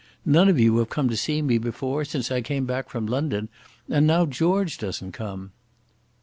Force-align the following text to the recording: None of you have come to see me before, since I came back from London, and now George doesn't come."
None 0.25 0.49
of 0.49 0.59
you 0.59 0.75
have 0.77 0.89
come 0.89 1.09
to 1.09 1.15
see 1.15 1.43
me 1.43 1.59
before, 1.59 2.03
since 2.05 2.31
I 2.31 2.41
came 2.41 2.65
back 2.65 2.89
from 2.89 3.05
London, 3.05 3.49
and 3.87 4.07
now 4.07 4.25
George 4.25 4.79
doesn't 4.79 5.11
come." 5.11 5.51